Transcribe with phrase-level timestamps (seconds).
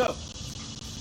[0.00, 0.16] So,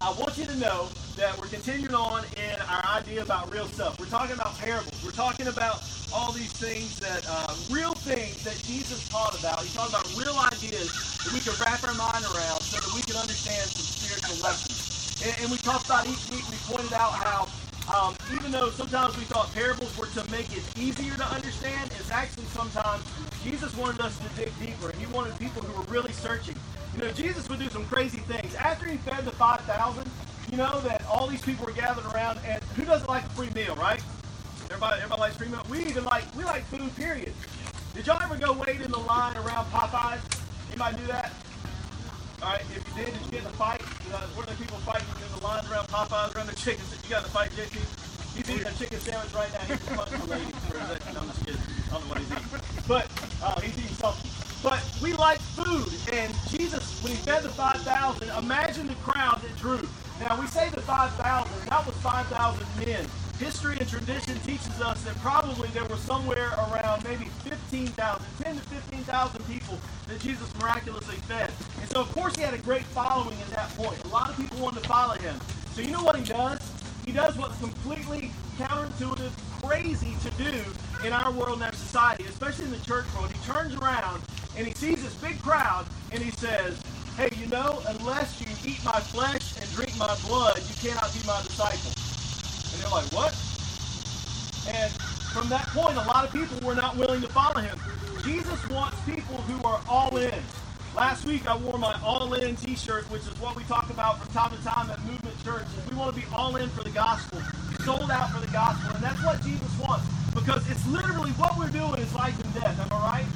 [0.03, 3.97] I want you to know that we're continuing on in our idea about real stuff.
[3.97, 4.91] We're talking about parables.
[5.05, 9.63] We're talking about all these things that, uh, real things that Jesus taught about.
[9.63, 10.91] He's talking about real ideas
[11.23, 15.15] that we can wrap our mind around so that we can understand some spiritual lessons.
[15.23, 17.47] And, and we talked about each week, we pointed out how
[17.87, 22.11] um, even though sometimes we thought parables were to make it easier to understand, it's
[22.11, 23.01] actually sometimes
[23.47, 26.55] Jesus wanted us to dig deeper, and he wanted people who were really searching.
[26.99, 28.53] You know, Jesus would do some crazy things.
[28.55, 30.03] After he fed the 5,000,
[30.51, 33.49] you know that all these people were gathered around, and who doesn't like a free
[33.55, 34.03] meal, right?
[34.65, 35.65] Everybody, everybody likes free meal.
[35.69, 36.93] We even like we like food.
[36.97, 37.31] Period.
[37.95, 40.19] Did y'all ever go wait in the line around Popeyes?
[40.71, 41.31] Anybody do that?
[42.43, 42.61] All right.
[42.75, 43.81] If you did, did you get in a fight?
[44.03, 46.99] You know, were there people fighting in the lines around Popeyes around the chickens?
[47.01, 47.79] You got in a fight, JT?
[48.35, 49.63] He's eating a chicken sandwich right now.
[49.71, 51.17] He's punching the lady for a second.
[51.17, 51.61] I'm just kidding.
[51.63, 53.07] I don't know what he's eating, but
[53.41, 54.38] uh, he's eating something.
[54.61, 59.57] But we like food, and Jesus, when he fed the 5,000, imagine the crowd that
[59.57, 59.87] drew.
[60.19, 63.05] Now, we say the 5,000, that was 5,000 men.
[63.39, 68.61] History and tradition teaches us that probably there were somewhere around maybe 15,000, 10 to
[68.61, 71.49] 15,000 people that Jesus miraculously fed.
[71.79, 74.03] And so, of course, he had a great following at that point.
[74.03, 75.39] A lot of people wanted to follow him.
[75.71, 76.59] So, you know what he does?
[77.05, 79.31] He does what's completely counterintuitive,
[79.63, 80.61] crazy to do
[81.07, 83.31] in our world and our society, especially in the church world.
[83.31, 84.21] He turns around
[84.57, 86.81] and he sees this big crowd and he says,
[87.15, 91.25] Hey, you know, unless you eat my flesh and drink my blood, you cannot be
[91.25, 91.91] my disciple.
[92.73, 93.31] And they're like, What?
[94.67, 94.91] And
[95.31, 97.79] from that point, a lot of people were not willing to follow him.
[98.23, 100.33] Jesus wants people who are all in.
[100.95, 104.19] Last week, I wore my all in t shirt, which is what we talk about
[104.19, 105.63] from time to time at Movement Church.
[105.89, 107.39] We want to be all in for the gospel,
[107.89, 108.93] sold out for the gospel.
[108.93, 110.05] And that's what Jesus wants
[110.37, 112.77] because it's literally what we're doing is life and death.
[112.77, 113.29] Am I right?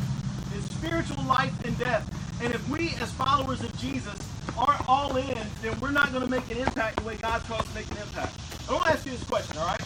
[0.54, 2.06] It's spiritual life and death.
[2.40, 4.14] And if we, as followers of Jesus,
[4.56, 7.66] aren't all in, then we're not going to make an impact the way God calls
[7.66, 8.38] to make an impact.
[8.70, 9.82] I want to ask you this question, all right?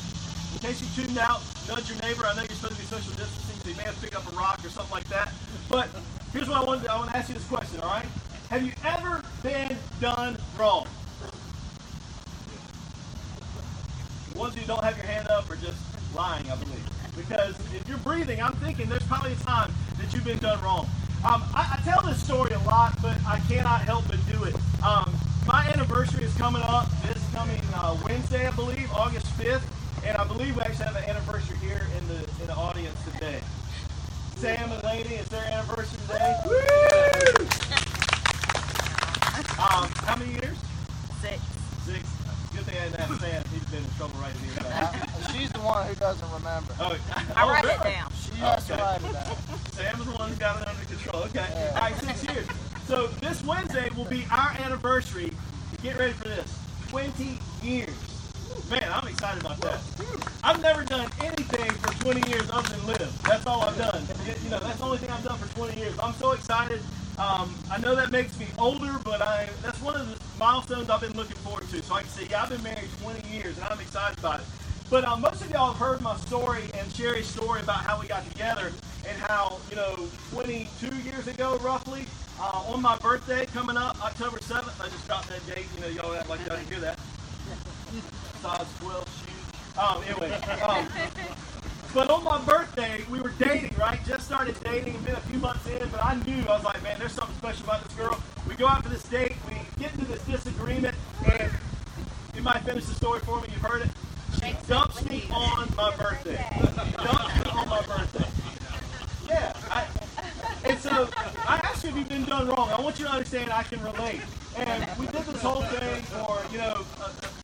[0.51, 2.25] In case you tuned out, nudge your neighbor.
[2.25, 4.27] I know you're supposed to be social distancing, so you may have to pick up
[4.27, 5.31] a rock or something like that.
[5.69, 5.87] But
[6.33, 8.05] here's what I want to I want to ask you this question, all right?
[8.49, 10.87] Have you ever been done wrong?
[14.26, 15.77] The ones who don't have your hand up are just
[16.15, 16.83] lying, I believe.
[17.15, 20.87] Because if you're breathing, I'm thinking there's probably a time that you've been done wrong.
[21.25, 24.55] Um, I, I, tell this story a lot, but I cannot help but do it.
[24.85, 25.11] Um,
[25.47, 29.63] my anniversary is coming up this coming uh, Wednesday, I believe, August 5th,
[30.05, 33.41] and I believe we actually have an anniversary here in the in the audience today.
[34.35, 36.35] Sam and Lady, it's their anniversary today.
[36.45, 37.47] Woo!
[39.57, 40.57] Um, how many years?
[41.19, 41.41] Six.
[41.83, 42.07] Six.
[42.53, 43.43] Good thing I didn't have Sam.
[43.69, 44.93] He's been in trouble writing these down.
[45.33, 46.73] She's the one who doesn't remember.
[46.79, 46.97] Oh,
[47.35, 47.75] I oh, write really?
[47.75, 48.11] it down.
[48.13, 49.35] She has to write it down.
[49.71, 51.23] Sam is the one who got it under control.
[51.23, 51.45] Okay.
[51.51, 51.71] Yeah.
[51.75, 52.47] All right, six years.
[52.87, 55.31] So this Wednesday will be our anniversary.
[55.83, 56.57] Get ready for this.
[56.87, 57.89] 20 years.
[58.71, 59.81] Man, I'm excited about that.
[60.43, 63.21] I've never done anything for 20 years other than live.
[63.23, 64.07] That's all I've done.
[64.25, 65.93] You- You know, that's the only thing I've done for 20 years.
[66.01, 66.79] I'm so excited.
[67.17, 71.01] Um, I know that makes me older, but I that's one of the milestones I've
[71.01, 71.81] been looking forward to.
[71.81, 74.45] So I can say, yeah, I've been married 20 years, and I'm excited about it.
[74.89, 78.07] But um, most of y'all have heard my story and Sherry's story about how we
[78.07, 78.71] got together
[79.07, 82.05] and how, you know, 22 years ago, roughly,
[82.39, 85.65] uh, on my birthday coming up, October 7th, I just dropped that date.
[85.75, 86.99] You know, y'all act like y'all didn't hear that.
[88.41, 89.77] Size 12 shoes.
[89.77, 90.31] Um, anyway,
[90.61, 90.87] um,
[91.93, 93.99] but on my birthday, we were dating, right?
[94.05, 96.81] Just started dating and been a few months in, but I knew, I was like,
[96.83, 98.21] man, there's something special about this girl.
[98.47, 100.95] We go out for this date, we get into this disagreement,
[101.25, 101.51] and
[102.35, 103.89] you might finish the story for me, you've heard it.
[104.39, 106.45] She dumps me on my birthday.
[106.95, 108.29] Dumps me on my birthday.
[109.27, 109.53] Yeah.
[109.71, 109.85] I,
[110.63, 111.09] and so
[111.47, 112.69] I asked you if you've been done wrong.
[112.69, 114.21] I want you to understand I can relate.
[114.55, 116.85] And we did this whole thing for, you know,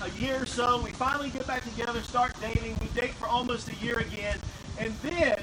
[0.05, 0.81] a, year or so.
[0.81, 2.77] We finally get back together, start dating.
[2.81, 4.37] We date for almost a year again.
[4.79, 5.37] And then,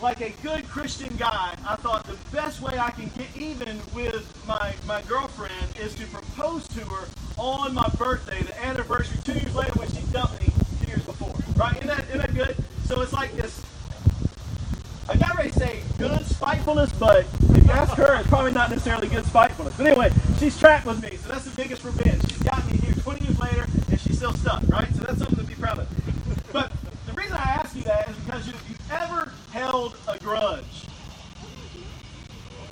[0.00, 4.26] like a good Christian guy, I thought the best way I can get even with
[4.46, 9.54] my, my girlfriend is to propose to her on my birthday, the anniversary, two years
[9.54, 11.34] later when she dumped me two years before.
[11.56, 11.76] Right?
[11.76, 12.56] Isn't that, isn't that good?
[12.84, 13.64] So it's like this
[15.06, 18.70] I got ready to say good spitefulness, but if you ask her, it's probably not
[18.70, 19.76] necessarily good spitefulness.
[19.76, 22.22] But anyway, she's trapped with me, so that's the biggest revenge.
[22.30, 23.66] She's got me here 20 years later,
[24.24, 24.88] still stuck, right?
[24.94, 25.88] So that's something to be proud of.
[26.50, 26.72] But
[27.06, 30.86] the reason I ask you that is because if you've ever held a grudge,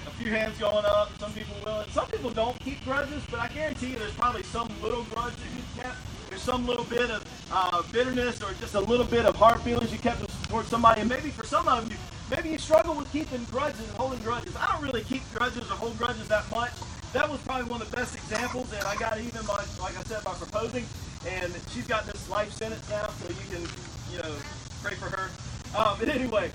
[0.06, 1.84] a few hands going up, some people will.
[1.90, 5.52] Some people don't keep grudges, but I guarantee you there's probably some little grudge that
[5.54, 5.96] you kept.
[6.30, 7.22] There's some little bit of
[7.52, 11.02] uh, bitterness or just a little bit of hard feelings you kept towards somebody.
[11.02, 11.98] And maybe for some of you,
[12.30, 14.56] maybe you struggle with keeping grudges and holding grudges.
[14.56, 16.72] I don't really keep grudges or hold grudges that much.
[17.12, 20.02] that was probably one of the best examples, that I got even by, like I
[20.04, 20.86] said, by proposing.
[21.26, 23.68] And she's got this life sentence now, so you can,
[24.10, 24.34] you know,
[24.82, 25.30] pray for her.
[25.76, 26.50] Um, but anyway,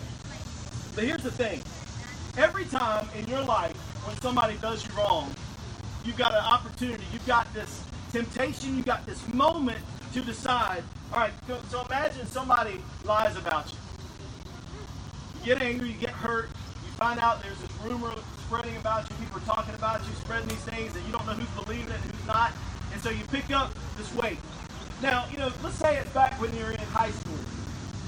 [0.93, 1.61] but here's the thing:
[2.37, 3.75] every time in your life
[4.05, 5.33] when somebody does you wrong,
[6.03, 7.03] you've got an opportunity.
[7.13, 8.75] You've got this temptation.
[8.75, 9.79] You've got this moment
[10.13, 10.83] to decide.
[11.13, 11.31] All right,
[11.69, 13.77] so imagine somebody lies about you.
[15.39, 16.49] You get angry, you get hurt,
[16.85, 18.13] you find out there's this rumor
[18.45, 21.33] spreading about you, people are talking about you, spreading these things, and you don't know
[21.33, 22.51] who's believing it and who's not.
[22.97, 24.39] And so you pick up this weight.
[25.03, 27.37] Now, you know, let's say it's back when you're in high school.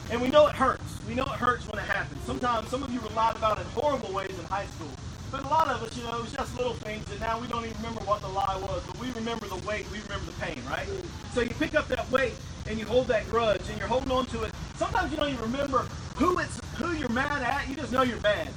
[0.09, 0.97] And we know it hurts.
[1.07, 2.19] We know it hurts when it happens.
[2.23, 4.89] Sometimes some of you were lied about in horrible ways in high school.
[5.29, 7.65] But a lot of us, you know, it's just little things, and now we don't
[7.65, 10.59] even remember what the lie was, but we remember the weight, we remember the pain,
[10.67, 10.89] right?
[11.35, 12.33] So you pick up that weight
[12.65, 14.51] and you hold that grudge, and you're holding on to it.
[14.73, 17.69] Sometimes you don't even remember who it's who you're mad at.
[17.69, 18.47] You just know you're mad.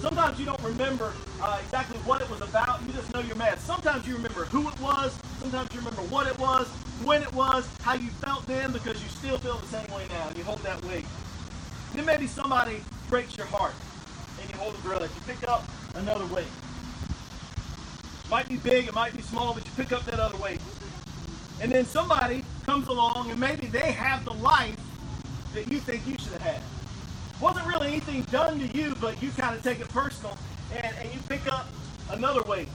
[0.00, 2.80] Sometimes you don't remember uh, exactly what it was about.
[2.86, 3.58] You just know you're mad.
[3.58, 5.18] Sometimes you remember who it was.
[5.40, 6.68] Sometimes you remember what it was,
[7.04, 10.28] when it was, how you felt then, because you still feel the same way now.
[10.36, 11.04] You hold that weight.
[11.94, 13.74] Then maybe somebody breaks your heart,
[14.40, 15.02] and you hold a grudge.
[15.02, 15.64] You pick up
[15.96, 16.46] another weight.
[18.24, 20.60] It might be big, it might be small, but you pick up that other weight.
[21.60, 24.76] And then somebody comes along, and maybe they have the life
[25.54, 26.62] that you think you should have had
[27.40, 30.38] wasn't really anything done to you, but you kind of take it personal
[30.76, 31.66] and, and you pick up
[32.10, 32.68] another weight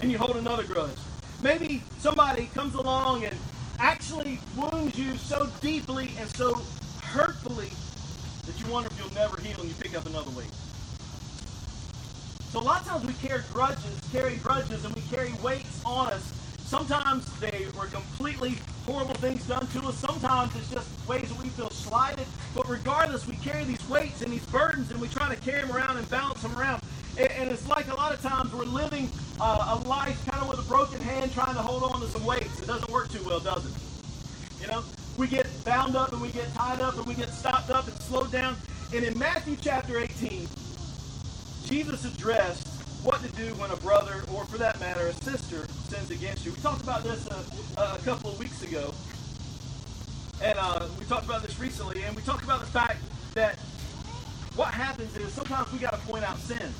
[0.00, 0.98] and you hold another grudge.
[1.42, 3.34] Maybe somebody comes along and
[3.78, 6.54] actually wounds you so deeply and so
[7.02, 7.70] hurtfully
[8.46, 10.50] that you wonder if you'll never heal and you pick up another weight.
[12.50, 16.08] So a lot of times we carry grudges, carry grudges, and we carry weights on
[16.12, 16.32] us.
[16.66, 19.96] Sometimes they were completely horrible things done to us.
[19.98, 22.26] Sometimes it's just ways that we feel slighted.
[22.56, 25.70] But regardless, we carry these weights and these burdens and we try to carry them
[25.70, 26.82] around and balance them around.
[27.18, 29.08] And, it's like a lot of times we're living
[29.40, 32.26] uh, a life kind of with a broken hand trying to hold on to some
[32.26, 32.58] weights.
[32.58, 34.60] It doesn't work too well, does it?
[34.60, 34.82] You know,
[35.16, 37.96] we get bound up and we get tied up and we get stopped up and
[38.02, 38.56] slowed down.
[38.92, 40.48] And in Matthew chapter 18,
[41.64, 42.66] Jesus addressed
[43.04, 46.52] what to do when a brother, or for that matter, a sister, sins against you.
[46.52, 48.92] We talked about this a, a couple of weeks ago,
[50.42, 52.98] and uh, we talked about this recently, and we talked about the fact
[53.34, 53.58] that
[54.56, 56.72] what happens is sometimes we got to point out sin.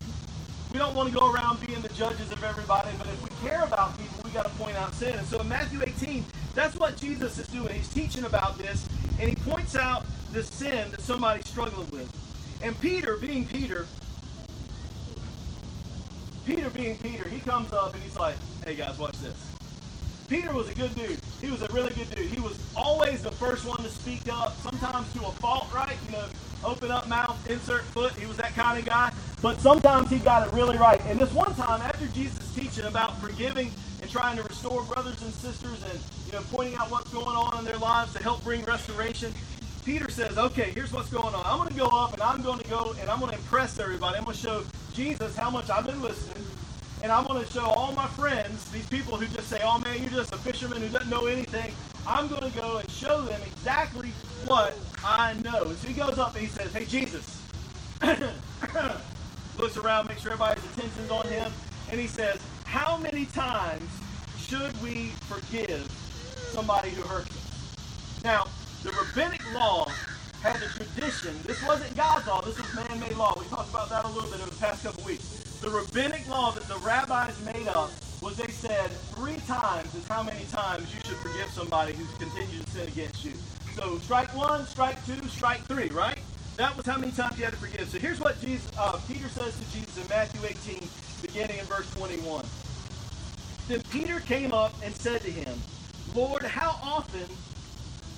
[0.73, 3.63] We don't want to go around being the judges of everybody, but if we care
[3.63, 5.15] about people, we got to point out sin.
[5.15, 6.25] And so in Matthew 18,
[6.55, 7.75] that's what Jesus is doing.
[7.75, 8.89] He's teaching about this,
[9.21, 12.11] and he points out the sin that somebody's struggling with.
[12.63, 13.87] And Peter, being Peter,
[16.47, 19.53] Peter being Peter, he comes up and he's like, hey guys, watch this.
[20.29, 21.19] Peter was a good dude.
[21.41, 22.27] He was a really good dude.
[22.27, 25.97] He was always the first one to speak up, sometimes to a fault, right?
[26.07, 26.25] You know,
[26.65, 28.13] open up mouth, insert foot.
[28.13, 29.13] He was that kind of guy.
[29.43, 31.01] But sometimes he got it really right.
[31.07, 33.71] And this one time, after Jesus teaching about forgiving
[34.01, 37.59] and trying to restore brothers and sisters and, you know, pointing out what's going on
[37.59, 39.33] in their lives to help bring restoration,
[39.85, 41.45] Peter says, okay, here's what's going on.
[41.45, 43.79] I'm going to go up and I'm going to go and I'm going to impress
[43.79, 44.17] everybody.
[44.19, 46.36] I'm going to show Jesus how much I've been listening.
[47.07, 50.03] And I'm going to show all my friends, these people who just say, oh man,
[50.03, 51.73] you're just a fisherman who doesn't know anything.
[52.05, 54.09] I'm going to go and show them exactly
[54.49, 55.73] what I know.
[55.75, 57.41] So he goes up and he says, hey, Jesus.
[59.57, 61.53] Looks around, makes sure everybody's attention's on him.
[61.93, 63.89] And he says, how many times
[64.37, 65.89] should we forgive
[66.51, 67.77] somebody who hurts us?
[68.25, 68.49] Now,
[68.83, 69.89] the rabbinic law
[70.43, 71.37] had a tradition.
[71.45, 72.41] This wasn't God's law.
[72.41, 73.33] This was man-made law.
[73.39, 75.46] We talked about that a little bit in the past couple weeks.
[75.61, 80.23] The rabbinic law that the rabbis made up was they said three times is how
[80.23, 83.33] many times you should forgive somebody who's continued to sin against you.
[83.75, 86.19] So strike one, strike two, strike three, right?
[86.57, 87.89] That was how many times you had to forgive.
[87.89, 90.89] So here's what Jesus, uh, Peter says to Jesus in Matthew 18,
[91.23, 92.45] beginning in verse 21.
[93.69, 95.59] Then Peter came up and said to him,
[96.15, 97.27] Lord, how often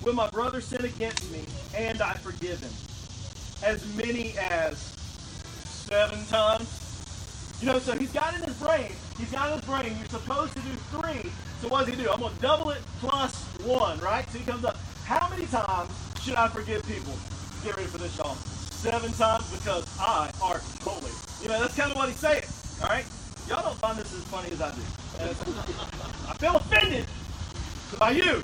[0.03, 1.43] will my brother sin against me
[1.75, 2.71] and I forgive him?
[3.67, 4.77] As many as
[5.65, 6.78] seven times?
[7.61, 10.53] You know, so he's got in his brain, he's got in his brain, you're supposed
[10.53, 11.29] to do three.
[11.61, 12.09] So what does he do?
[12.09, 13.35] I'm going to double it plus
[13.65, 14.29] one, right?
[14.31, 15.91] So he comes up, how many times
[16.23, 17.13] should I forgive people?
[17.65, 18.35] Get ready for this, y'all.
[18.35, 21.11] Seven times because I are holy.
[21.41, 22.43] You know, that's kind of what he's saying,
[22.81, 23.05] all right?
[23.49, 24.81] Y'all don't find this as funny as I do.
[26.29, 27.05] I feel offended
[27.99, 28.41] by you.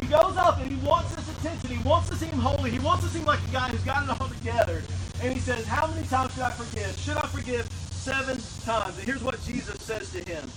[0.00, 1.70] He goes up and he wants this attention.
[1.70, 2.70] He wants to seem holy.
[2.72, 4.82] He wants to seem like a guy who's got it all together.
[5.22, 6.98] And he says, How many times should I forgive?
[6.98, 8.96] Should I forgive seven times?
[8.96, 10.48] And here's what Jesus says to him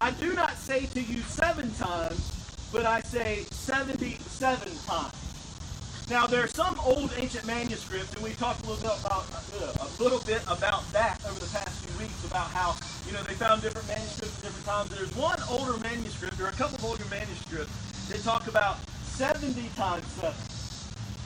[0.00, 6.06] I do not say to you seven times, but I say 77 times.
[6.10, 9.24] Now, there are some old ancient manuscripts, and we talked a little bit about
[9.62, 12.74] uh, a little bit about that over the past few weeks about how
[13.06, 14.90] you know they found different manuscripts at different times.
[14.90, 17.72] There's one older manuscript, or a couple of older manuscripts
[18.08, 20.49] that talk about 70 times seven.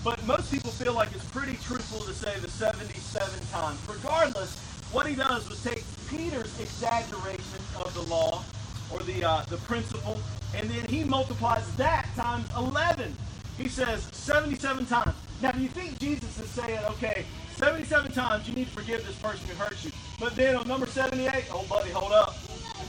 [0.05, 3.81] But most people feel like it's pretty truthful to say the 77 times.
[3.89, 4.57] Regardless,
[4.93, 8.45] what he does was take Peter's exaggeration of the law
[8.93, 10.21] or the uh, the principle,
[10.55, 13.17] and then he multiplies that times 11
[13.57, 15.15] he says 77 times.
[15.41, 17.25] Now, do you think Jesus is saying, okay,
[17.57, 20.87] 77 times you need to forgive this person who hurt you, but then on number
[20.87, 22.35] 78, oh, buddy, hold up.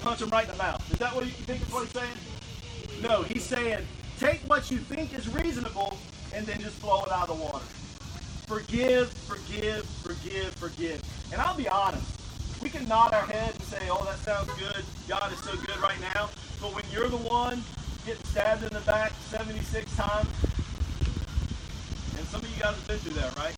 [0.02, 0.92] Punch him right in the mouth.
[0.92, 3.02] Is that what you think is what he's saying?
[3.02, 3.86] No, he's saying,
[4.20, 5.98] take what you think is reasonable
[6.36, 7.64] and then just blow it out of the water.
[8.46, 11.02] Forgive, forgive, forgive, forgive.
[11.32, 12.06] And I'll be honest,
[12.62, 14.84] we can nod our head and say, oh, that sounds good.
[15.08, 16.30] God is so good right now.
[16.62, 17.64] But when you're the one
[18.06, 20.28] getting stabbed in the back 76 times,
[22.18, 23.56] and some of you guys have been through that, right?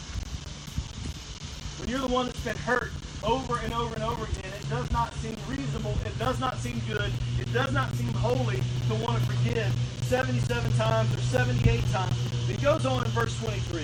[1.79, 2.91] When you're the one that's been hurt
[3.23, 6.79] over and over and over again, it does not seem reasonable, it does not seem
[6.87, 12.36] good, it does not seem holy to want to forgive 77 times or 78 times.
[12.49, 13.81] It goes on in verse 23.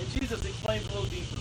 [0.00, 1.36] And Jesus explains a little deeper.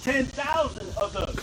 [0.02, 1.36] 10,000 of those.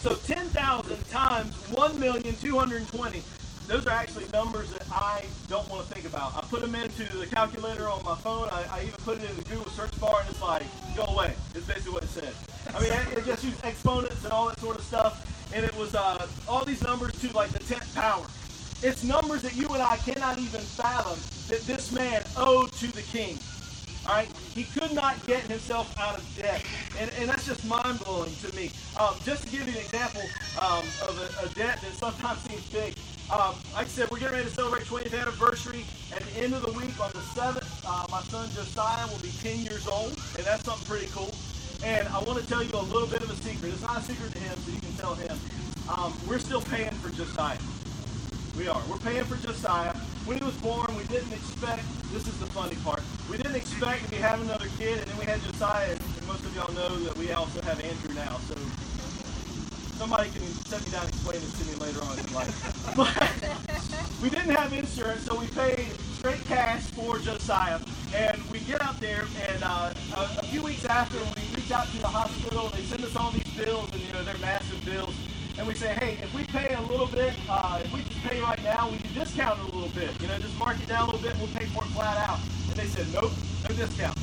[0.00, 3.22] So 10,000 times 1,220
[3.66, 6.36] those are actually numbers that I don't want to think about.
[6.36, 8.48] I put them into the calculator on my phone.
[8.50, 10.62] I, I even put it in the Google search bar, and it's like,
[10.94, 11.34] go away.
[11.54, 12.32] It's basically what it said.
[12.74, 15.94] I mean, it, just used exponents and all that sort of stuff, and it was
[15.94, 18.24] uh, all these numbers to like the 10th power.
[18.82, 23.02] It's numbers that you and I cannot even fathom that this man owed to the
[23.02, 23.38] king.
[24.06, 26.62] Right, he could not get himself out of debt,
[26.98, 28.70] and, and that's just mind blowing to me.
[29.00, 30.22] Um, just to give you an example
[30.62, 32.94] um, of a, a debt that sometimes seems big,
[33.28, 35.84] um, like I said, we're getting ready to celebrate 20th anniversary.
[36.14, 39.32] At the end of the week, on the 7th, uh, my son Josiah will be
[39.42, 41.34] 10 years old, and that's something pretty cool.
[41.82, 43.72] And I want to tell you a little bit of a secret.
[43.72, 45.36] It's not a secret to him, so you can tell him.
[45.90, 47.58] Um, we're still paying for Josiah.
[48.56, 48.80] We are.
[48.88, 49.94] We're paying for Josiah.
[50.24, 51.82] When he was born, we didn't expect,
[52.12, 55.24] this is the funny part, we didn't expect to having another kid, and then we
[55.24, 58.38] had Josiah, and most of y'all know that we also have Andrew now.
[58.48, 58.54] So
[59.98, 62.54] somebody can set me down and explain this to me later on in life.
[62.96, 63.10] But
[64.22, 67.80] we didn't have insurance, so we paid straight cash for Josiah.
[68.14, 71.86] And we get out there, and uh, a, a, few weeks after, we reach out
[71.88, 72.68] to the hospital.
[72.68, 75.14] They send us all these bills, and you know they're massive bills.
[75.58, 78.40] And we say, hey, if we pay a little bit, uh, if we just pay
[78.42, 80.10] right now, we can discount it a little bit.
[80.20, 82.28] You know, just mark it down a little bit, and we'll pay for it flat
[82.28, 82.38] out.
[82.68, 83.32] And they said, nope,
[83.68, 84.18] no discount.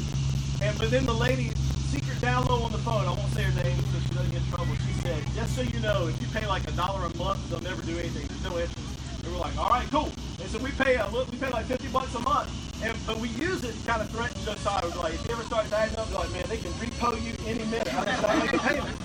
[0.62, 1.50] And but then the lady
[1.90, 3.06] secret down low on the phone.
[3.06, 4.76] I won't say her name so she doesn't get in trouble.
[4.86, 7.62] She said, just so you know, if you pay like a dollar a month, they'll
[7.62, 8.28] never do anything.
[8.30, 9.26] There's no interest.
[9.26, 10.12] And we're like, all right, cool.
[10.40, 12.50] And so we pay a little, we pay like 50 bucks a month.
[12.84, 14.86] And, but we use it to kind of threaten Josiah.
[14.86, 17.34] We're like, if you ever start acting up, we're like, man, they can repo you
[17.50, 17.90] any minute.
[17.94, 18.98] I just make a payment.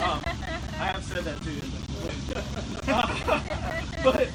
[0.00, 0.22] Um,
[0.80, 1.60] I have said that too.
[2.88, 3.40] uh,
[4.04, 4.30] but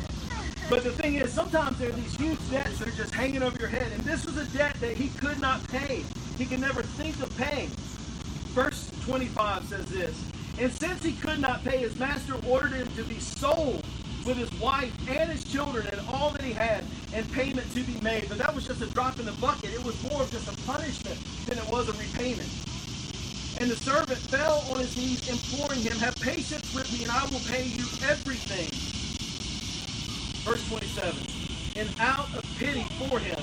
[0.70, 3.58] but the thing is, sometimes there are these huge debts that are just hanging over
[3.60, 3.92] your head.
[3.92, 6.04] And this was a debt that he could not pay
[6.38, 7.70] he could never think of paying.
[8.54, 10.24] Verse 25 says this
[10.60, 13.84] And since he could not pay, his master ordered him to be sold
[14.26, 18.00] with his wife and his children and all that he had, and payment to be
[18.02, 18.30] made.
[18.30, 19.74] But that was just a drop in the bucket.
[19.74, 22.50] It was more of just a punishment than it was a repayment.
[23.60, 27.24] And the servant fell on his knees, imploring him, Have patience with me, and I
[27.26, 28.70] will pay you everything.
[30.44, 31.16] Verse 27
[31.76, 33.40] And out of pity for him,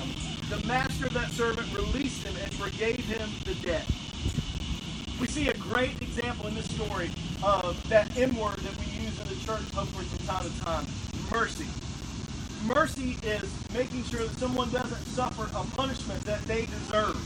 [0.49, 3.85] the master of that servant released him and forgave him the debt.
[5.19, 7.09] We see a great example in this story
[7.43, 10.85] of that M word that we use in the church, hopefully from time to time
[11.31, 11.67] mercy.
[12.65, 17.17] Mercy is making sure that someone doesn't suffer a punishment that they deserve.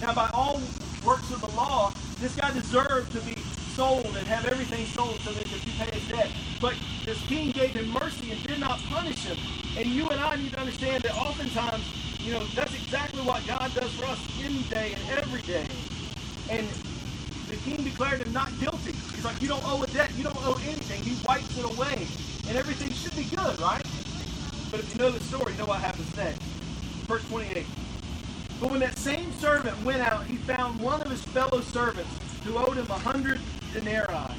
[0.00, 0.60] Now, by all
[1.06, 3.34] works of the law, This guy deserved to be
[3.74, 6.30] sold and have everything sold so that he could pay his debt.
[6.60, 6.74] But
[7.06, 9.38] this king gave him mercy and did not punish him.
[9.78, 11.82] And you and I need to understand that oftentimes,
[12.20, 15.66] you know, that's exactly what God does for us any day and every day.
[16.50, 16.68] And
[17.48, 18.92] the king declared him not guilty.
[18.92, 20.12] He's like, you don't owe a debt.
[20.14, 21.02] You don't owe anything.
[21.02, 22.06] He wipes it away.
[22.48, 23.86] And everything should be good, right?
[24.70, 26.42] But if you know the story, you know what happens next.
[27.08, 27.64] Verse 28.
[28.60, 32.10] But when that same servant went out, he found one of his fellow servants
[32.44, 33.40] who owed him a hundred
[33.72, 34.34] denarii.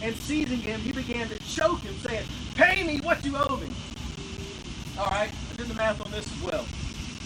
[0.00, 2.24] And seizing him, he began to choke him, saying,
[2.54, 3.68] Pay me what you owe me.
[4.98, 6.64] All right, I did the math on this as well.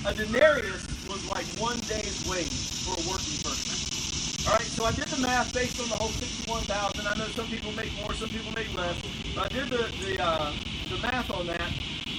[0.07, 2.51] A denarius was like one day's wage
[2.83, 4.49] for a working person.
[4.49, 7.07] All right, so I did the math based on the whole 61,000.
[7.07, 8.97] I know some people make more, some people make less.
[9.35, 10.53] But I did the, the, uh,
[10.89, 11.71] the math on that,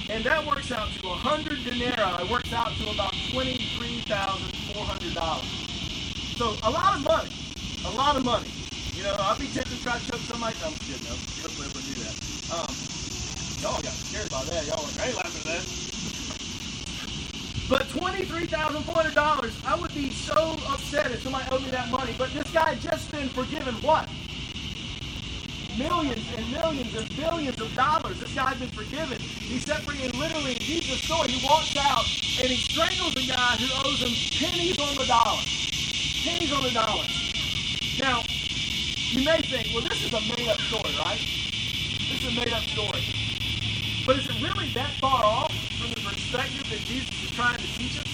[0.08, 2.30] and that works out to 100 denarii.
[2.30, 3.12] Works out to about
[4.12, 6.36] $23,400.
[6.36, 7.30] So a lot of money.
[7.86, 8.48] A lot of money.
[8.94, 10.54] You know, I'd be tempted to try to choke somebody.
[10.64, 11.02] I'm kidding.
[11.08, 12.12] No, hopefully I wouldn't do that.
[12.52, 12.68] Um,
[13.64, 14.66] y'all got scared by that.
[14.66, 15.64] Y'all were, I ain't laughing at that.
[17.68, 22.14] But $23,400, I would be so upset if somebody owed me that money.
[22.18, 24.10] But this guy just been forgiven what?
[25.78, 28.20] Millions and millions and billions of dollars.
[28.20, 29.18] This guy had been forgiven.
[29.18, 32.04] He's set free, and literally, in Jesus' story, he walks out
[32.40, 35.40] and he strangles a guy who owes him pennies on the dollar.
[36.28, 37.08] Pennies on the dollar.
[38.04, 38.20] Now,
[39.16, 41.20] you may think, well, this is a made-up story, right?
[41.20, 43.04] This is a made-up story.
[44.04, 47.68] But is it really that far off from the perspective that Jesus is trying to
[47.80, 48.08] teach us?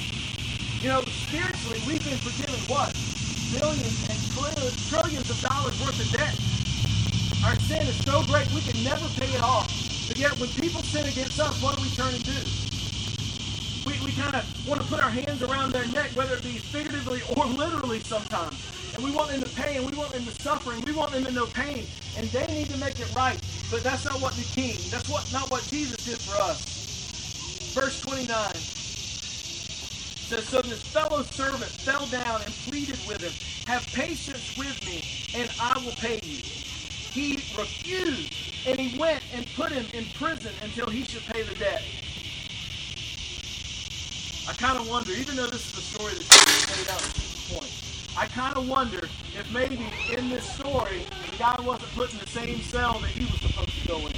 [0.82, 2.94] You know, spiritually, we've been forgiven what?
[3.50, 4.18] Billions and
[4.86, 6.57] trillions of dollars worth of debt.
[7.44, 9.68] Our sin is so great we can never pay it off.
[10.08, 12.40] But yet when people sin against us, what do we turn and do?
[13.86, 16.58] We, we kind of want to put our hands around their neck, whether it be
[16.58, 18.56] figuratively or literally sometimes.
[18.94, 21.12] And we want them to pay and we want them to suffer and we want
[21.12, 21.86] them to know pain.
[22.16, 23.38] And they need to make it right.
[23.70, 26.78] But that's not what the king, that's what not what Jesus did for us.
[27.74, 28.28] Verse 29
[30.28, 33.32] says, So this fellow servant fell down and pleaded with him,
[33.66, 36.57] Have patience with me, and I will pay you.
[37.18, 38.32] He refused,
[38.64, 41.82] and he went and put him in prison until he should pay the debt.
[44.48, 47.50] I kind of wonder, even though this is a story that's made up at this
[47.52, 49.00] point, I kind of wonder
[49.36, 49.80] if maybe
[50.16, 53.82] in this story the guy wasn't put in the same cell that he was supposed
[53.82, 54.14] to go in.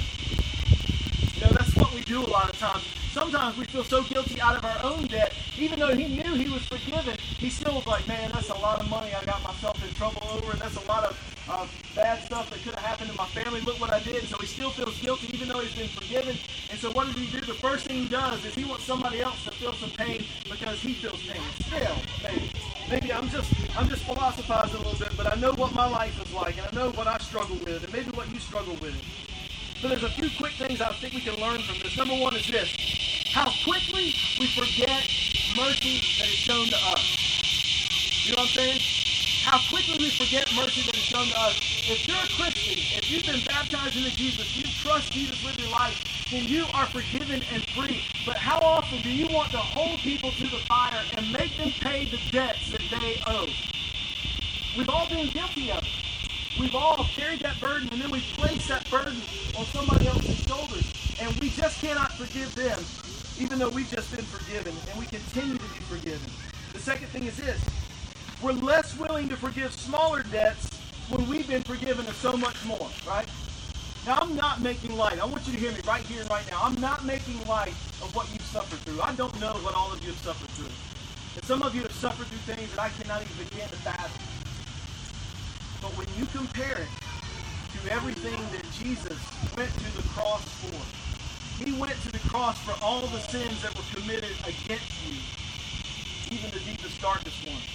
[1.33, 2.85] You know, that's what we do a lot of times.
[3.11, 6.49] Sometimes we feel so guilty out of our own debt, even though he knew he
[6.49, 7.17] was forgiven.
[7.19, 10.23] He still was like, man, that's a lot of money I got myself in trouble
[10.31, 13.25] over, and that's a lot of uh, bad stuff that could have happened to my
[13.25, 13.59] family.
[13.61, 14.23] Look what I did.
[14.29, 16.37] So he still feels guilty, even though he's been forgiven.
[16.69, 17.45] And so what does he do?
[17.45, 20.79] The first thing he does is he wants somebody else to feel some pain because
[20.79, 21.41] he feels pain.
[21.67, 22.49] Still, maybe.
[22.89, 26.15] Maybe I'm just I'm just philosophizing a little bit, but I know what my life
[26.25, 28.95] is like, and I know what I struggle with, and maybe what you struggle with.
[29.81, 31.97] So there's a few quick things I think we can learn from this.
[31.97, 33.00] Number one is this:
[33.31, 35.07] how quickly we forget
[35.55, 38.27] mercy that is shown to us.
[38.27, 38.81] You know what I'm saying?
[39.43, 41.55] How quickly we forget mercy that is shown to us.
[41.87, 45.71] If you're a Christian, if you've been baptized into Jesus, you trust Jesus with your
[45.71, 45.95] life,
[46.29, 48.03] then you are forgiven and free.
[48.25, 51.71] But how often do you want to hold people to the fire and make them
[51.79, 53.47] pay the debts that they owe?
[54.77, 55.89] We've all been guilty of it.
[56.59, 59.17] We've all carried that burden and then we place that burden
[59.57, 60.83] on somebody else's shoulders.
[61.21, 62.79] And we just cannot forgive them,
[63.41, 66.29] even though we've just been forgiven and we continue to be forgiven.
[66.73, 67.59] The second thing is this
[68.41, 70.69] we're less willing to forgive smaller debts
[71.09, 73.27] when we've been forgiven of so much more, right?
[74.05, 75.19] Now, I'm not making light.
[75.19, 76.59] I want you to hear me right here and right now.
[76.63, 79.01] I'm not making light of what you've suffered through.
[79.01, 80.73] I don't know what all of you have suffered through.
[81.35, 84.21] And some of you have suffered through things that I cannot even begin to fathom.
[85.81, 86.89] But when you compare it
[87.77, 89.17] to everything that Jesus
[89.55, 91.10] went to the cross for,
[91.63, 95.15] he went to the cross for all the sins that were committed against you,
[96.31, 97.65] even the deepest, darkest ones.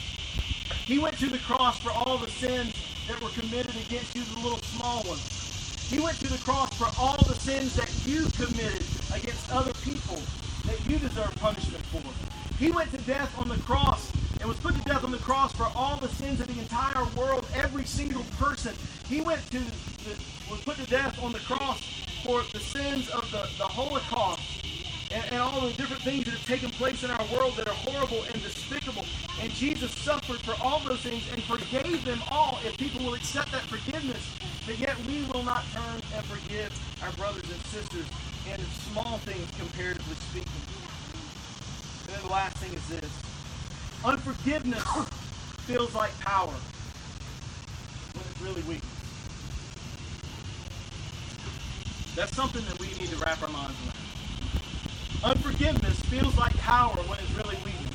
[0.84, 2.74] He went to the cross for all the sins
[3.08, 5.86] that were committed against you, the little small ones.
[5.88, 8.82] He went to the cross for all the sins that you committed
[9.14, 10.20] against other people
[10.66, 12.02] that you deserve punishment for.
[12.58, 15.52] He went to death on the cross and was put to death on the cross
[15.52, 18.74] for all the sins of the entire world, every single person.
[19.08, 19.60] He went to
[20.50, 21.82] was put to death on the cross
[22.24, 24.40] for the sins of the, the Holocaust
[25.10, 27.74] and, and all the different things that have taken place in our world that are
[27.74, 29.04] horrible and despicable.
[29.40, 33.52] And Jesus suffered for all those things and forgave them all if people will accept
[33.52, 34.22] that forgiveness.
[34.66, 38.06] But yet we will not turn and forgive our brothers and sisters
[38.50, 40.62] in small things comparatively speaking.
[42.06, 43.10] And then the last thing is this.
[44.04, 44.84] Unforgiveness
[45.66, 46.54] feels like power.
[48.12, 48.95] But it's really weakness.
[52.16, 55.36] That's something that we need to wrap our minds around.
[55.36, 57.92] Unforgiveness feels like power when it's really weakness.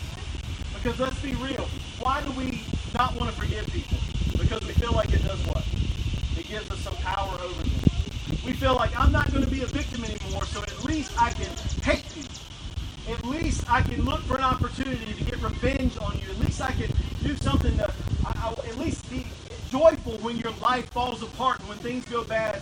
[0.76, 1.68] Because let's be real,
[2.00, 2.62] why do we
[2.94, 3.98] not want to forgive people?
[4.38, 5.66] Because we feel like it does what?
[6.38, 7.72] It gives us some power over them.
[8.46, 11.32] We feel like I'm not going to be a victim anymore, so at least I
[11.32, 11.50] can
[11.82, 12.24] hate you.
[13.12, 16.30] At least I can look for an opportunity to get revenge on you.
[16.30, 16.92] At least I can
[17.24, 17.92] do something to,
[18.24, 19.26] I, I, at least be
[19.72, 22.62] joyful when your life falls apart and when things go bad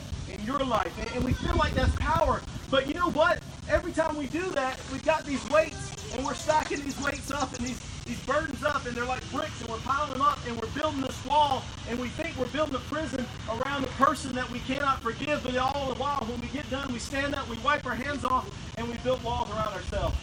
[0.50, 0.92] your life.
[1.00, 2.42] And, and we feel like that's power.
[2.72, 3.40] But you know what?
[3.70, 7.54] Every time we do that, we've got these weights and we're stacking these weights up
[7.54, 10.60] and these these burdens up and they're like bricks and we're piling them up and
[10.60, 14.50] we're building this wall and we think we're building a prison around the person that
[14.50, 17.58] we cannot forgive but all the while when we get done we stand up we
[17.60, 20.18] wipe our hands off and we build walls around ourselves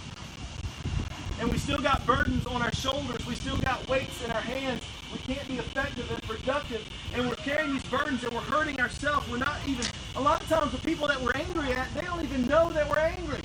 [1.39, 4.83] and we still got burdens on our shoulders we still got weights in our hands
[5.13, 6.85] we can't be effective and productive
[7.15, 9.85] and we're carrying these burdens and we're hurting ourselves we're not even
[10.17, 12.89] a lot of times the people that we're angry at they don't even know that
[12.89, 13.41] we're angry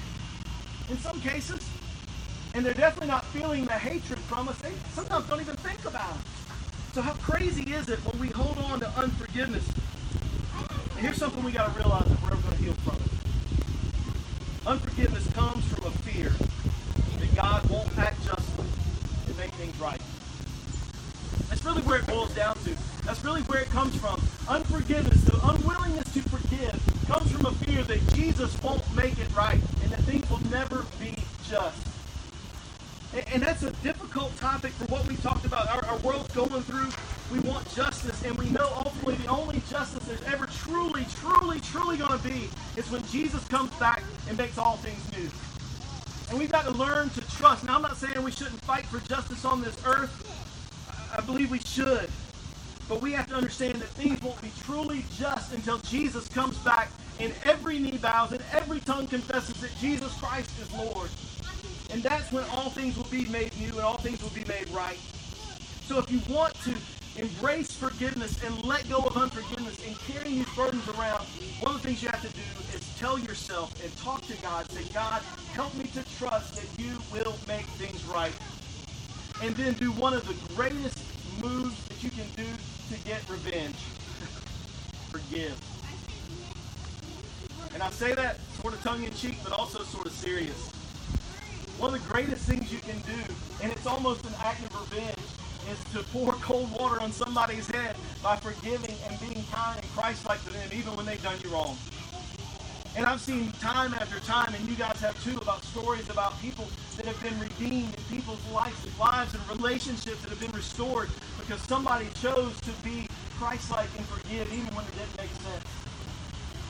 [0.90, 1.70] in some cases
[2.54, 4.58] and they're definitely not feeling the hatred from us.
[4.60, 6.22] They sometimes don't even think about it.
[6.94, 9.66] So how crazy is it when we hold on to unforgiveness?
[10.92, 14.68] And here's something we got to realize if we're ever going to heal from it.
[14.68, 16.34] Unforgiveness comes from a fear
[17.20, 18.66] that God won't act justly
[19.28, 20.02] and make things right.
[21.50, 22.76] That's really where it boils down to.
[23.06, 24.22] That's really where it comes from.
[24.48, 29.60] Unforgiveness, the unwillingness to forgive, comes from a fear that Jesus won't make it right
[29.84, 31.16] and that things will never be
[31.50, 31.88] just.
[33.34, 35.68] And that's a difficult topic for what we talked about.
[35.70, 36.90] Our, our world's going through.
[37.32, 41.98] We want justice, and we know ultimately the only justice there's ever truly, truly, truly
[41.98, 45.30] going to be is when Jesus comes back and makes all things new.
[46.30, 47.66] And we've got to learn to trust.
[47.66, 50.31] Now, I'm not saying we shouldn't fight for justice on this earth.
[51.16, 52.10] I believe we should.
[52.88, 56.90] But we have to understand that things won't be truly just until Jesus comes back
[57.20, 61.10] and every knee bows and every tongue confesses that Jesus Christ is Lord.
[61.92, 64.70] And that's when all things will be made new and all things will be made
[64.70, 64.98] right.
[65.86, 66.76] So if you want to
[67.18, 71.24] embrace forgiveness and let go of unforgiveness and carrying these burdens around,
[71.60, 72.42] one of the things you have to do
[72.74, 74.70] is tell yourself and talk to God.
[74.72, 75.22] Say, God,
[75.54, 78.34] help me to trust that you will make things right.
[79.42, 81.00] And then do one of the greatest
[81.42, 82.46] moves that you can do
[82.90, 83.76] to get revenge.
[85.10, 85.58] Forgive.
[87.74, 90.70] And I say that sort of tongue in cheek, but also sort of serious.
[91.80, 95.18] One of the greatest things you can do, and it's almost an act of revenge,
[95.72, 100.44] is to pour cold water on somebody's head by forgiving and being kind and Christ-like
[100.44, 101.78] to them, even when they've done you wrong.
[102.96, 106.68] And I've seen time after time, and you guys have too, about stories about people
[106.98, 111.62] that have been redeemed and people's lives, lives and relationships that have been restored because
[111.62, 113.08] somebody chose to be
[113.40, 115.66] Christ-like and forgive even when it didn't make sense.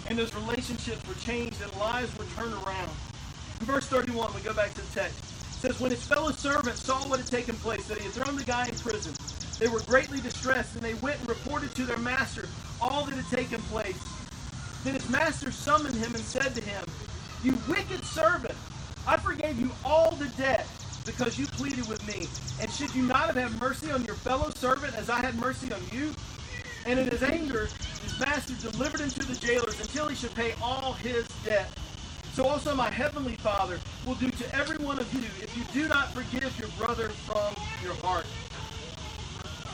[0.10, 2.92] And those relationships were changed and lives were turned around.
[3.60, 5.18] In verse 31, we go back to the text.
[5.18, 8.36] It says, When his fellow servants saw what had taken place, that he had thrown
[8.36, 9.14] the guy in prison,
[9.60, 12.48] they were greatly distressed, and they went and reported to their master
[12.80, 13.98] all that had taken place.
[14.84, 16.84] Then his master summoned him and said to him,
[17.44, 18.56] You wicked servant,
[19.08, 20.68] I forgave you all the debt
[21.06, 22.28] because you pleaded with me.
[22.60, 25.72] And should you not have had mercy on your fellow servant as I had mercy
[25.72, 26.14] on you?
[26.86, 27.68] And in his anger,
[28.02, 31.70] his master delivered him to the jailers until he should pay all his debt.
[32.34, 35.88] So also my heavenly Father will do to every one of you if you do
[35.90, 38.26] not forgive your brother from your heart.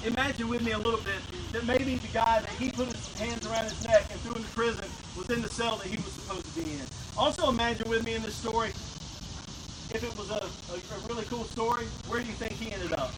[0.08, 1.20] Imagine with me a little bit
[1.52, 4.44] that maybe the guy that he put his hands around his neck and threw him
[4.44, 4.86] to prison
[5.18, 6.82] was in the cell that he was supposed to be in.
[7.18, 10.36] Also imagine with me in this story, if it was a,
[10.72, 13.12] a, a really cool story, where do you think he ended up?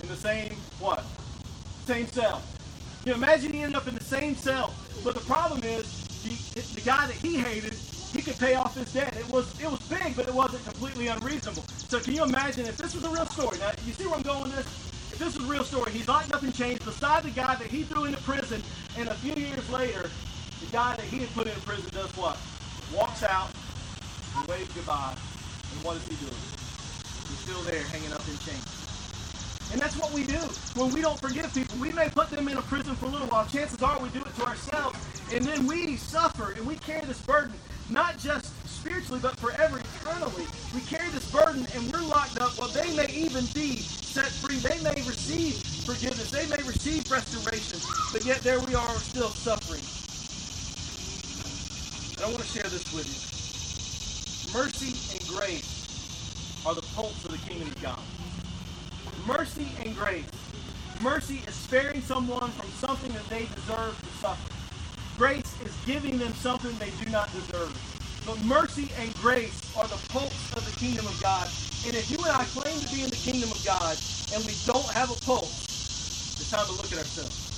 [0.00, 1.04] In the same, what?
[1.84, 2.42] Same cell.
[3.04, 4.72] You know, imagine he ended up in the same cell.
[5.02, 7.74] But the problem is, the, the guy that he hated
[8.12, 9.16] he could pay off his debt.
[9.16, 11.64] It was it was big, but it wasn't completely unreasonable.
[11.88, 13.58] So can you imagine if this was a real story?
[13.58, 14.87] Now you see where I'm going with this?
[15.18, 17.82] This is a real story, he's locked up in chains beside the guy that he
[17.82, 18.62] threw into prison,
[18.96, 20.08] and a few years later,
[20.60, 22.38] the guy that he had put in prison does what?
[22.94, 23.50] Walks out
[24.38, 25.16] and waves goodbye.
[25.74, 26.40] And what is he doing?
[27.28, 28.62] He's still there, hanging up in chains.
[29.72, 30.38] And that's what we do
[30.80, 31.76] when we don't forgive people.
[31.78, 33.44] We may put them in a prison for a little while.
[33.46, 34.98] Chances are we do it to ourselves.
[35.34, 37.52] And then we suffer and we carry this burden
[37.90, 39.80] not just spiritually, but forever,
[40.74, 42.58] We carry this burden and we're locked up.
[42.58, 44.56] Well, they may even be set free.
[44.56, 45.54] They may receive
[45.86, 46.32] forgiveness.
[46.32, 47.78] They may receive restoration.
[48.12, 49.82] But yet there we are still suffering.
[52.16, 54.58] And I want to share this with you.
[54.58, 58.00] Mercy and grace are the pulse of the kingdom of God.
[59.24, 60.24] Mercy and grace.
[61.00, 64.52] Mercy is sparing someone from something that they deserve to suffer.
[65.16, 67.87] Grace is giving them something they do not deserve.
[68.28, 71.48] But mercy and grace are the pulse of the kingdom of God.
[71.86, 73.96] And if you and I claim to be in the kingdom of God
[74.34, 77.48] and we don't have a pulse, it's time to look at ourselves.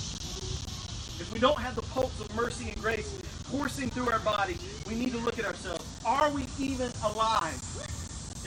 [1.19, 3.19] If we don't have the pulse of mercy and grace
[3.51, 4.55] coursing through our body,
[4.87, 5.83] we need to look at ourselves.
[6.05, 7.59] Are we even alive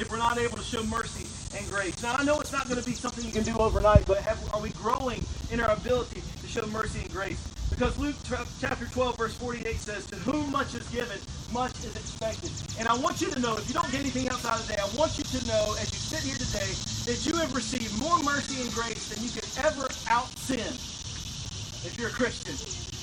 [0.01, 2.03] if we're not able to show mercy and grace?
[2.03, 4.41] Now, I know it's not going to be something you can do overnight, but have,
[4.55, 7.47] are we growing in our ability to show mercy and grace?
[7.69, 11.19] Because Luke chapter 12, verse 48 says, To whom much is given,
[11.53, 12.51] much is expected.
[12.79, 14.75] And I want you to know, if you don't get anything else out of the
[14.75, 16.71] day, I want you to know as you sit here today
[17.11, 20.65] that you have received more mercy and grace than you could ever out sin
[21.85, 22.57] if you're a Christian.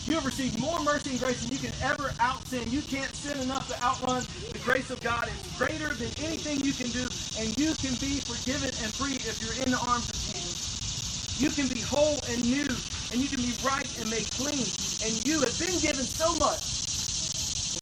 [0.10, 2.66] You have received more mercy and grace than you can ever out sin.
[2.72, 5.30] You can't sin enough to outrun the grace of God.
[5.30, 7.06] It's greater than anything you can do,
[7.38, 11.38] and you can be forgiven and free if you're in the arms of Jesus.
[11.38, 12.70] You can be whole and new
[13.12, 14.66] and you can be right and made clean.
[15.04, 16.91] And you have been given so much.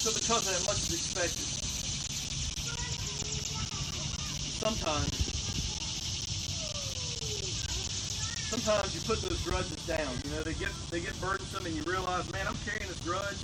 [0.00, 1.44] So because that, much is expected.
[4.56, 5.12] Sometimes,
[8.48, 10.08] sometimes you put those grudges down.
[10.24, 13.36] You know, they get they get burdensome and you realize, man, I'm carrying this grudge.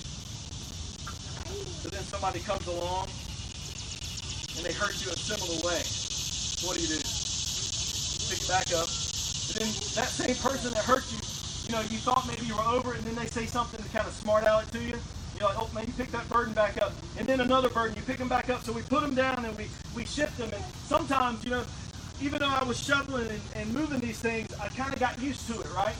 [1.84, 3.12] But then somebody comes along
[4.56, 5.84] and they hurt you a similar way.
[6.64, 7.04] What do you do?
[8.32, 8.88] Pick it back up.
[9.52, 11.20] And then that same person that hurt you
[11.68, 13.88] you know, you thought maybe you were over it, and then they say something to
[13.90, 14.96] kind of smart aleck to you.
[15.38, 16.92] You're like, oh, man, you pick that burden back up.
[17.18, 18.62] And then another burden, you pick them back up.
[18.64, 20.50] So we put them down and we, we shift them.
[20.52, 21.64] And sometimes, you know,
[22.20, 25.46] even though I was shoveling and, and moving these things, I kind of got used
[25.48, 25.94] to it, right?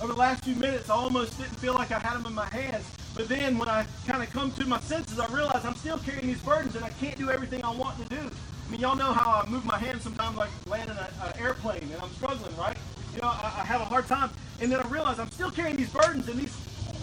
[0.00, 2.48] Over the last few minutes, I almost didn't feel like I had them in my
[2.48, 2.84] hands.
[3.14, 6.26] But then when I kind of come to my senses, I realize I'm still carrying
[6.26, 8.20] these burdens and I can't do everything I want to do.
[8.20, 12.02] I mean, y'all know how I move my hands sometimes like landing an airplane and
[12.02, 12.76] I'm struggling, right?
[13.14, 14.30] You know, I, I have a hard time.
[14.60, 16.56] And then I realize I'm still carrying these burdens, and these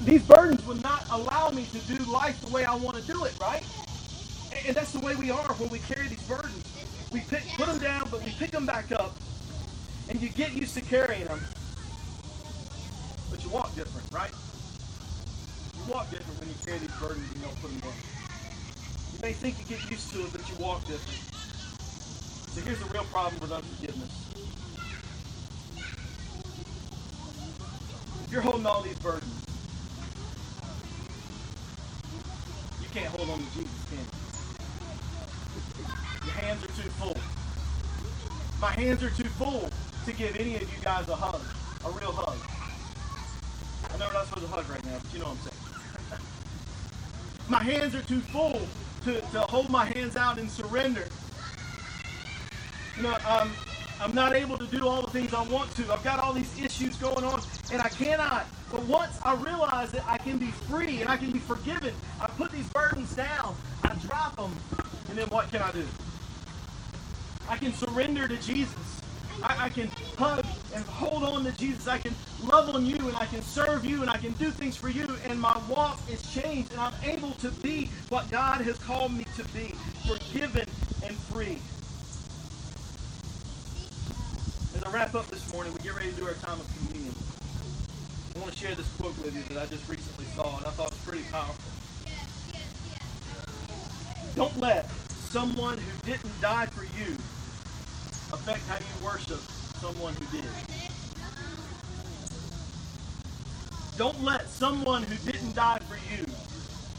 [0.06, 3.24] these burdens would not allow me to do life the way I want to do
[3.26, 3.66] it, right?
[4.68, 7.10] And that's the way we are when we carry these burdens.
[7.12, 9.16] We pick, put them down, but we pick them back up,
[10.10, 11.40] and you get used to carrying them.
[13.30, 14.32] But you walk different, right?
[15.78, 17.94] You walk different when you carry these burdens and you don't put them down.
[19.14, 21.20] You may think you get used to it, but you walk different.
[22.52, 24.12] So here's the real problem with unforgiveness.
[28.32, 29.23] You're holding all these burdens.
[32.94, 34.06] Can't hold on to Jesus, can you?
[36.26, 37.18] Your hands are too full.
[38.62, 39.68] My hands are too full
[40.06, 41.42] to give any of you guys a hug,
[41.86, 42.38] a real hug.
[43.92, 46.22] I know we're not supposed to hug right now, but you know what I'm saying.
[47.50, 48.62] my hands are too full
[49.06, 51.08] to, to hold my hands out and surrender.
[52.98, 53.52] You know, um,
[54.02, 55.92] I'm not able to do all the things I want to.
[55.92, 58.46] I've got all these issues going on, and I cannot.
[58.74, 62.26] But once I realize that I can be free and I can be forgiven, I
[62.26, 64.52] put these burdens down, I drop them,
[65.10, 65.86] and then what can I do?
[67.48, 69.02] I can surrender to Jesus.
[69.44, 71.88] I, I, can hug and hold on to Jesus.
[71.88, 74.76] I can love on you and I can serve you and I can do things
[74.76, 75.08] for you.
[75.28, 79.26] And my walk is changed and I'm able to be what God has called me
[79.38, 79.76] to be
[80.08, 80.66] forgiven
[81.04, 81.60] and free.
[84.76, 86.93] As I wrap up this morning, we get ready to do our time of communion.
[88.36, 90.72] I want to share this quote with you that I just recently saw, and I
[90.72, 91.56] thought it was pretty powerful.
[94.36, 94.90] Don't let
[95.30, 97.14] someone who didn't die for you
[98.34, 99.40] affect how you worship
[99.80, 100.50] someone who did.
[103.98, 106.24] Don't let someone who didn't die for you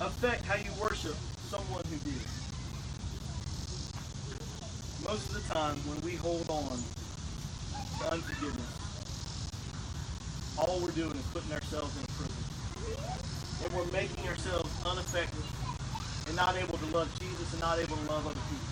[0.01, 1.16] affect how you worship
[1.49, 2.23] someone who did.
[5.05, 6.79] Most of the time, when we hold on
[7.99, 8.73] to unforgiveness,
[10.64, 12.44] all we're doing is putting ourselves in a prison.
[13.64, 15.44] And we're making ourselves ineffective
[16.27, 18.70] and not able to love Jesus and not able to love other people.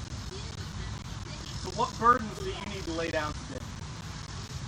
[1.62, 3.64] So what burdens do you need to lay down today?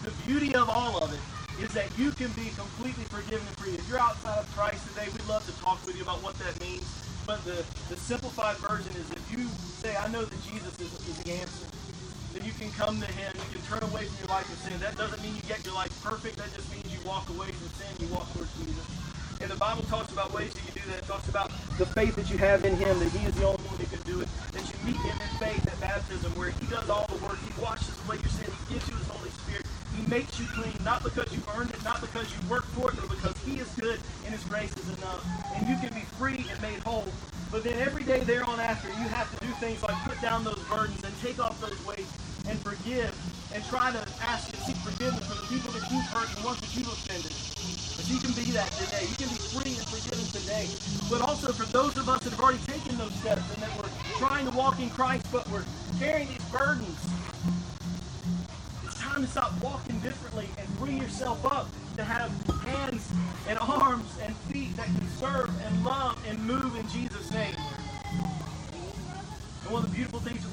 [0.04, 1.20] The beauty of all of it
[1.62, 3.72] is that you can be completely forgiven and free.
[3.74, 6.58] If you're outside of Christ today, we'd love to talk with you about what that
[6.60, 6.84] means.
[7.26, 9.48] But the, the simplified version is if you
[9.80, 11.66] say, I know that Jesus is, is the answer,
[12.34, 13.32] then you can come to him.
[13.32, 14.78] You can turn away from your life of sin.
[14.80, 16.36] That doesn't mean you get your life perfect.
[16.36, 17.92] That just means walk away from sin.
[18.00, 18.86] You walk towards Jesus.
[19.40, 21.04] And the Bible talks about ways that you do that.
[21.04, 23.62] It talks about the faith that you have in him, that he is the only
[23.68, 24.28] one who can do it.
[24.52, 27.36] That you meet him in faith at baptism, where he does all the work.
[27.44, 28.48] He washes away your sin.
[28.48, 29.66] He gives you his Holy Spirit.
[29.94, 32.96] He makes you clean, not because you earned it, not because you worked for it,
[32.96, 35.22] but because he is good and his grace is enough.
[35.54, 37.06] And you can be free and made whole.
[37.50, 40.42] But then every day there on after, you have to do things like put down
[40.42, 42.10] those burdens and take off those weights
[42.48, 43.14] and forgive
[43.54, 44.76] and try to ask and seek
[45.12, 47.32] for the people that you've hurt and ones that you've offended.
[47.96, 49.04] But you can be that today.
[49.04, 50.68] You can be free and forgiven today.
[51.10, 53.92] But also for those of us that have already taken those steps and that we're
[54.16, 55.64] trying to walk in Christ, but we're
[55.98, 56.98] carrying these burdens.
[58.84, 62.30] It's time to stop walking differently and bring yourself up to have
[62.64, 63.06] hands
[63.48, 67.54] and arms and feet that can serve and love and move in Jesus' name.
[69.64, 70.44] And one of the beautiful things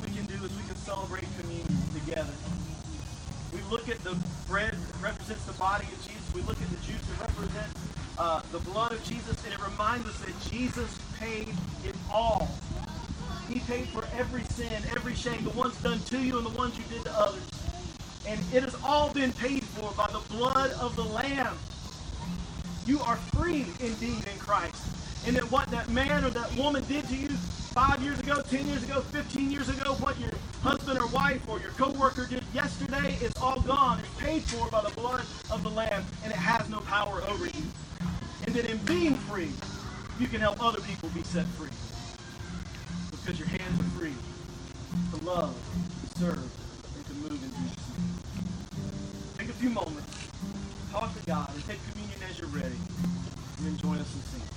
[3.72, 4.18] look at the
[4.50, 6.34] bread that represents the body of Jesus.
[6.36, 7.80] We look at the juice that represents
[8.18, 11.48] uh, the blood of Jesus, and it reminds us that Jesus paid
[11.86, 12.50] it all.
[13.48, 16.78] He paid for every sin, every shame, the ones done to you and the ones
[16.78, 17.44] you did to others.
[18.28, 21.58] And it has all been paid for by the blood of the Lamb.
[22.86, 24.84] You are free indeed in Christ.
[25.26, 27.30] And that what that man or that woman did to you
[27.72, 30.32] five years ago, 10 years ago, 15 years ago, what your
[30.62, 34.00] husband or wife or your coworker did yesterday, is all gone.
[34.00, 37.46] It's paid for by the blood of the Lamb, and it has no power over
[37.46, 37.64] you.
[38.46, 39.52] And then in being free,
[40.20, 41.70] you can help other people be set free.
[43.12, 44.16] Because your hands are free
[45.12, 46.52] to love, to serve,
[46.98, 48.12] and to move in Jesus' name.
[49.38, 50.28] Take a few moments,
[50.92, 52.76] talk to God, and take communion as you're ready,
[53.58, 54.51] and then join us in singing.